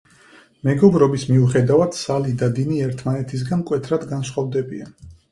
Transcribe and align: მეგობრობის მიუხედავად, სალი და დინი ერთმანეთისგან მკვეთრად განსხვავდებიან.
მეგობრობის 0.67 1.25
მიუხედავად, 1.31 1.99
სალი 2.05 2.33
და 2.41 2.49
დინი 2.59 2.77
ერთმანეთისგან 2.85 3.61
მკვეთრად 3.61 4.07
განსხვავდებიან. 4.15 4.97